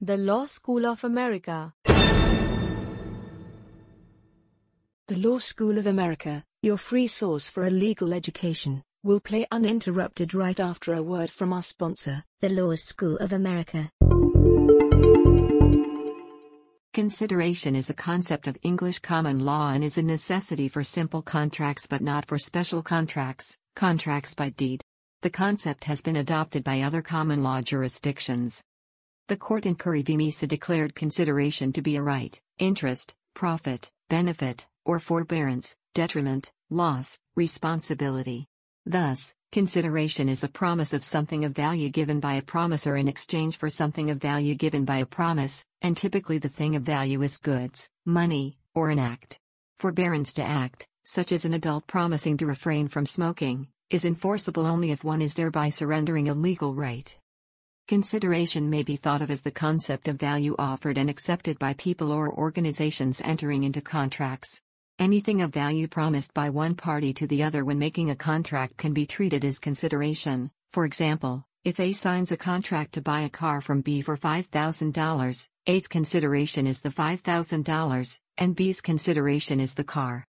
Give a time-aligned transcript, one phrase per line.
[0.00, 1.74] The Law School of America.
[5.08, 10.34] The Law School of America, your free source for a legal education, will play uninterrupted
[10.34, 13.90] right after a word from our sponsor, The Law School of America.
[16.94, 21.88] Consideration is a concept of English common law and is a necessity for simple contracts
[21.88, 24.80] but not for special contracts, contracts by deed.
[25.22, 28.62] The concept has been adopted by other common law jurisdictions.
[29.28, 35.76] The court in Currie declared consideration to be a right, interest, profit, benefit, or forbearance,
[35.92, 38.46] detriment, loss, responsibility.
[38.86, 43.58] Thus, consideration is a promise of something of value given by a promisor in exchange
[43.58, 47.36] for something of value given by a promise, and typically the thing of value is
[47.36, 49.38] goods, money, or an act.
[49.78, 54.90] Forbearance to act, such as an adult promising to refrain from smoking, is enforceable only
[54.90, 57.14] if one is thereby surrendering a legal right.
[57.88, 62.12] Consideration may be thought of as the concept of value offered and accepted by people
[62.12, 64.60] or organizations entering into contracts.
[64.98, 68.92] Anything of value promised by one party to the other when making a contract can
[68.92, 70.50] be treated as consideration.
[70.74, 75.48] For example, if A signs a contract to buy a car from B for $5,000,
[75.66, 80.26] A's consideration is the $5,000, and B's consideration is the car.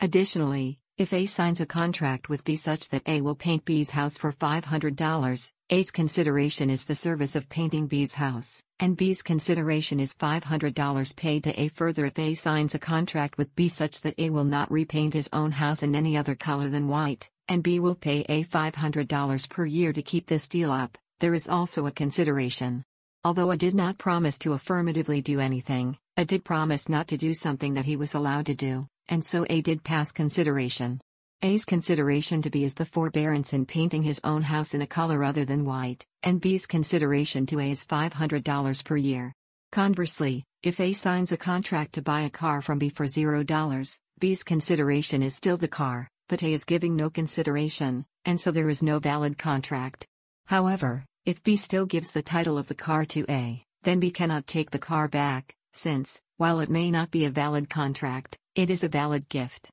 [0.00, 4.18] Additionally, if A signs a contract with B such that A will paint B's house
[4.18, 10.16] for $500, A's consideration is the service of painting B's house, and B's consideration is
[10.16, 11.68] $500 paid to A.
[11.68, 15.28] Further, if A signs a contract with B such that A will not repaint his
[15.32, 19.64] own house in any other color than white, and B will pay A $500 per
[19.64, 22.82] year to keep this deal up, there is also a consideration.
[23.22, 27.34] Although A did not promise to affirmatively do anything, A did promise not to do
[27.34, 31.00] something that he was allowed to do and so A did pass consideration.
[31.42, 35.22] A's consideration to B is the forbearance in painting his own house in a color
[35.22, 39.32] other than white, and B's consideration to A is $500 per year.
[39.70, 44.42] Conversely, if A signs a contract to buy a car from B for $0, B's
[44.42, 48.82] consideration is still the car, but A is giving no consideration, and so there is
[48.82, 50.06] no valid contract.
[50.46, 54.48] However, if B still gives the title of the car to A, then B cannot
[54.48, 58.84] take the car back, since, while it may not be a valid contract, it is
[58.84, 59.70] a valid gift.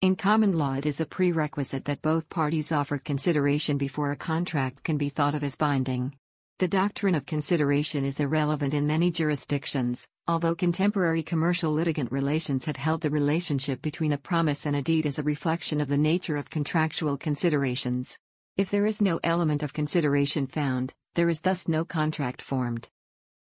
[0.00, 4.82] In common law, it is a prerequisite that both parties offer consideration before a contract
[4.82, 6.14] can be thought of as binding.
[6.58, 12.76] The doctrine of consideration is irrelevant in many jurisdictions, although contemporary commercial litigant relations have
[12.76, 16.36] held the relationship between a promise and a deed as a reflection of the nature
[16.36, 18.18] of contractual considerations.
[18.56, 22.88] If there is no element of consideration found, there is thus no contract formed.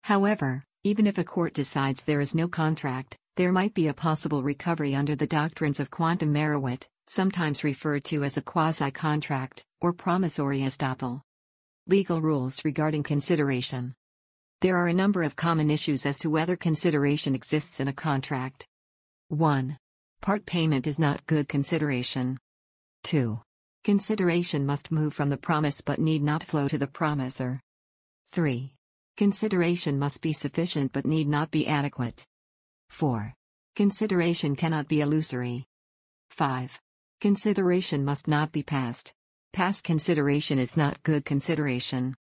[0.03, 4.43] However, even if a court decides there is no contract, there might be a possible
[4.43, 10.59] recovery under the doctrines of quantum meruit, sometimes referred to as a quasi-contract, or promissory
[10.59, 11.21] estoppel.
[11.87, 13.93] Legal rules regarding consideration.
[14.59, 18.67] There are a number of common issues as to whether consideration exists in a contract.
[19.29, 19.77] 1.
[20.21, 22.37] Part payment is not good consideration.
[23.03, 23.39] 2.
[23.83, 27.59] Consideration must move from the promise but need not flow to the promisor.
[28.27, 28.73] 3.
[29.15, 32.25] Consideration must be sufficient but need not be adequate.
[32.89, 33.35] 4.
[33.75, 35.65] Consideration cannot be illusory.
[36.31, 36.81] 5.
[37.21, 39.13] Consideration must not be past.
[39.53, 42.15] Past consideration is not good consideration.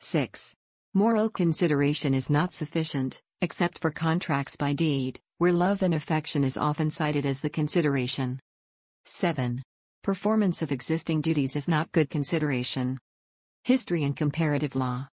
[0.00, 0.54] 6.
[0.94, 6.56] Moral consideration is not sufficient, except for contracts by deed, where love and affection is
[6.56, 8.40] often cited as the consideration.
[9.04, 9.62] 7.
[10.02, 12.98] Performance of existing duties is not good consideration.
[13.64, 15.08] History and comparative law.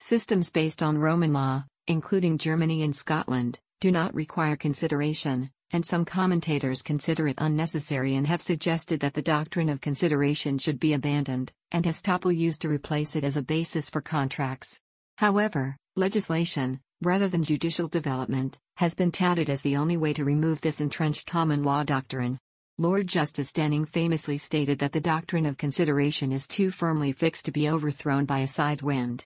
[0.00, 6.04] Systems based on Roman law, including Germany and Scotland, do not require consideration, and some
[6.04, 11.52] commentators consider it unnecessary and have suggested that the doctrine of consideration should be abandoned,
[11.72, 14.78] and estoppel used to replace it as a basis for contracts.
[15.18, 20.60] However, legislation, rather than judicial development, has been touted as the only way to remove
[20.60, 22.38] this entrenched common law doctrine.
[22.78, 27.52] Lord Justice Denning famously stated that the doctrine of consideration is too firmly fixed to
[27.52, 29.24] be overthrown by a side wind.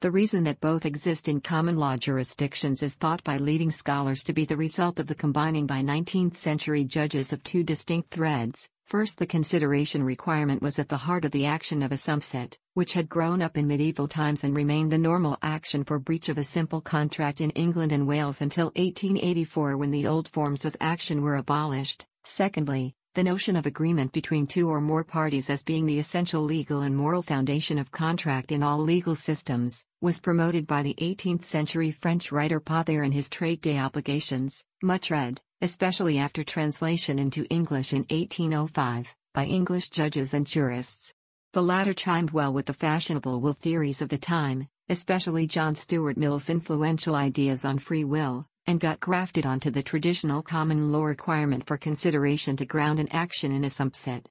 [0.00, 4.32] The reason that both exist in common law jurisdictions is thought by leading scholars to
[4.32, 8.68] be the result of the combining by 19th century judges of two distinct threads.
[8.84, 13.08] First, the consideration requirement was at the heart of the action of assumpsit, which had
[13.08, 16.80] grown up in medieval times and remained the normal action for breach of a simple
[16.80, 22.06] contract in England and Wales until 1884 when the old forms of action were abolished.
[22.22, 26.82] Secondly, the notion of agreement between two or more parties as being the essential legal
[26.82, 31.90] and moral foundation of contract in all legal systems, was promoted by the 18th century
[31.90, 37.92] French writer Pothier in his Traité des Obligations, much read, especially after translation into English
[37.92, 41.14] in 1805, by English judges and jurists.
[41.52, 46.16] The latter chimed well with the fashionable will theories of the time, especially John Stuart
[46.16, 51.66] Mill's influential ideas on free will, and got grafted onto the traditional common law requirement
[51.66, 54.26] for consideration to ground an action in assumpsit.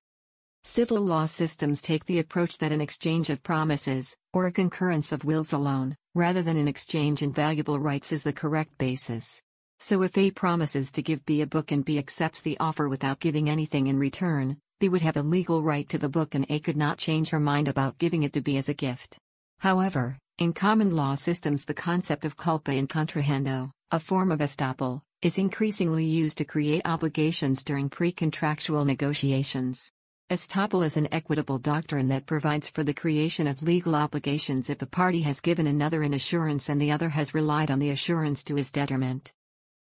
[0.64, 5.26] Civil law systems take the approach that an exchange of promises, or a concurrence of
[5.26, 9.42] wills alone, rather than an exchange in valuable rights is the correct basis.
[9.80, 13.20] So if A promises to give B a book and B accepts the offer without
[13.20, 16.60] giving anything in return, B would have a legal right to the book and A
[16.60, 19.18] could not change her mind about giving it to B as a gift.
[19.60, 25.02] However, in common law systems the concept of culpa in contrahendo, a form of estoppel,
[25.22, 29.90] is increasingly used to create obligations during pre-contractual negotiations.
[30.30, 34.86] Estoppel is an equitable doctrine that provides for the creation of legal obligations if a
[34.86, 38.56] party has given another an assurance and the other has relied on the assurance to
[38.56, 39.32] his detriment.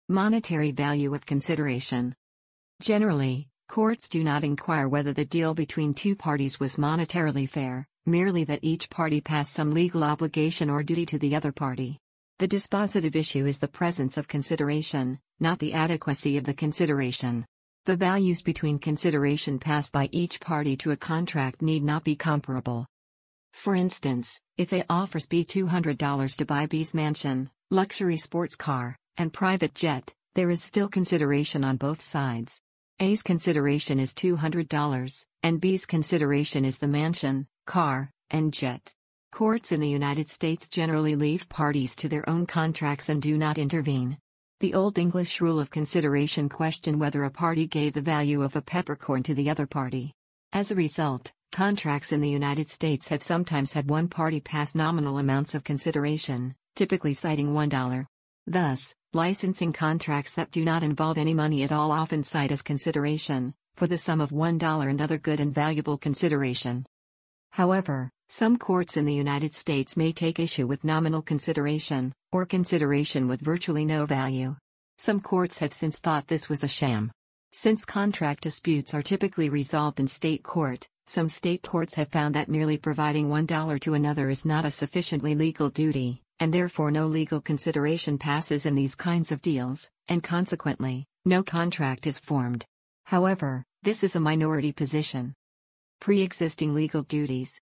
[0.07, 2.15] Monetary value of consideration.
[2.81, 8.45] Generally, courts do not inquire whether the deal between two parties was monetarily fair, merely
[8.45, 11.99] that each party passed some legal obligation or duty to the other party.
[12.39, 17.45] The dispositive issue is the presence of consideration, not the adequacy of the consideration.
[17.83, 22.87] The values between consideration passed by each party to a contract need not be comparable.
[23.51, 29.33] For instance, if A offers B $200 to buy B's mansion, luxury sports car, and
[29.33, 32.61] private jet, there is still consideration on both sides.
[33.01, 38.93] A's consideration is $200, and B's consideration is the mansion, car, and jet.
[39.31, 43.57] Courts in the United States generally leave parties to their own contracts and do not
[43.57, 44.17] intervene.
[44.59, 48.61] The Old English rule of consideration question whether a party gave the value of a
[48.61, 50.13] peppercorn to the other party.
[50.51, 55.19] As a result, contracts in the United States have sometimes had one party pass nominal
[55.19, 58.05] amounts of consideration, typically citing $1.
[58.47, 63.53] Thus, licensing contracts that do not involve any money at all often cite as consideration,
[63.75, 66.85] for the sum of $1 and other good and valuable consideration.
[67.51, 73.27] However, some courts in the United States may take issue with nominal consideration, or consideration
[73.27, 74.55] with virtually no value.
[74.97, 77.11] Some courts have since thought this was a sham.
[77.51, 82.49] Since contract disputes are typically resolved in state court, some state courts have found that
[82.49, 87.41] merely providing $1 to another is not a sufficiently legal duty, and therefore no legal
[87.41, 92.63] consideration passes in these kinds of deals, and consequently, no contract is formed.
[93.05, 95.33] However, this is a minority position.
[96.01, 97.59] Pre existing legal duties.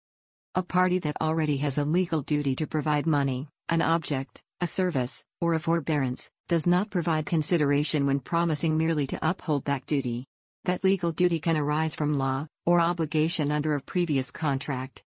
[0.55, 5.25] A party that already has a legal duty to provide money, an object, a service,
[5.41, 10.27] or a forbearance, does not provide consideration when promising merely to uphold that duty.
[10.65, 15.03] That legal duty can arise from law, or obligation under a previous contract.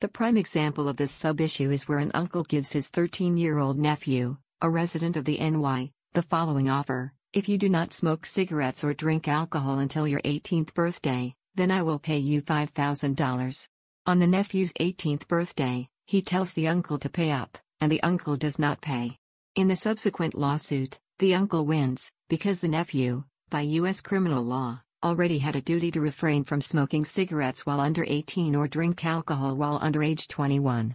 [0.00, 3.58] The prime example of this sub issue is where an uncle gives his 13 year
[3.58, 8.24] old nephew, a resident of the NY, the following offer If you do not smoke
[8.24, 13.68] cigarettes or drink alcohol until your 18th birthday, then I will pay you $5,000.
[14.06, 18.36] On the nephew's 18th birthday, he tells the uncle to pay up, and the uncle
[18.36, 19.18] does not pay.
[19.54, 24.00] In the subsequent lawsuit, the uncle wins, because the nephew, by U.S.
[24.00, 28.66] criminal law, already had a duty to refrain from smoking cigarettes while under 18 or
[28.68, 30.94] drink alcohol while under age 21.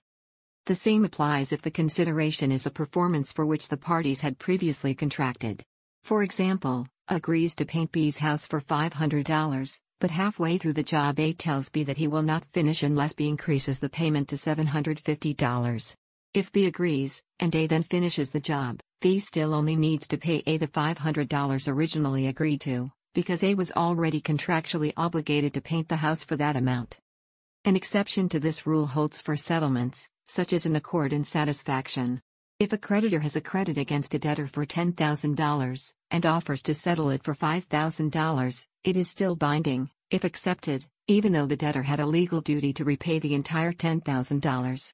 [0.65, 4.95] The same applies if the consideration is a performance for which the parties had previously
[4.95, 5.63] contracted.
[6.03, 11.33] For example, agrees to paint B's house for $500, but halfway through the job A
[11.33, 15.95] tells B that he will not finish unless B increases the payment to $750.
[16.33, 20.43] If B agrees, and A then finishes the job, B still only needs to pay
[20.45, 25.95] A the $500 originally agreed to, because A was already contractually obligated to paint the
[25.95, 26.99] house for that amount.
[27.65, 32.21] An exception to this rule holds for settlements, such as an accord and satisfaction.
[32.59, 37.09] If a creditor has a credit against a debtor for $10,000 and offers to settle
[37.09, 42.05] it for $5,000, it is still binding, if accepted, even though the debtor had a
[42.05, 44.93] legal duty to repay the entire $10,000.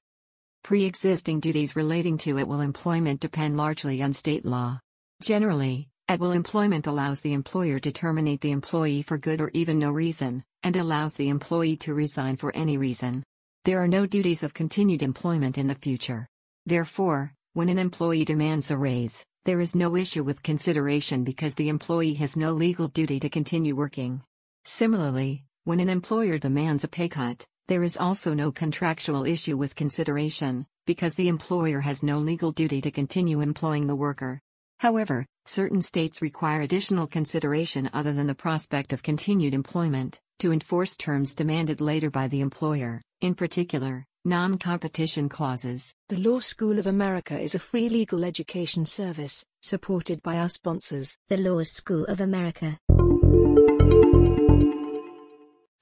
[0.64, 4.80] Pre existing duties relating to at will employment depend largely on state law.
[5.22, 9.78] Generally, at will employment allows the employer to terminate the employee for good or even
[9.78, 13.24] no reason, and allows the employee to resign for any reason.
[13.66, 16.28] There are no duties of continued employment in the future.
[16.66, 21.70] Therefore, when an employee demands a raise, there is no issue with consideration because the
[21.70, 24.22] employee has no legal duty to continue working.
[24.66, 29.76] Similarly, when an employer demands a pay cut, there is also no contractual issue with
[29.76, 34.40] consideration, because the employer has no legal duty to continue employing the worker.
[34.80, 40.98] However, certain states require additional consideration other than the prospect of continued employment, to enforce
[40.98, 45.94] terms demanded later by the employer, in particular, Non competition clauses.
[46.08, 51.18] The Law School of America is a free legal education service, supported by our sponsors.
[51.28, 52.78] The Law School of America.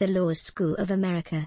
[0.00, 1.44] The Law School of America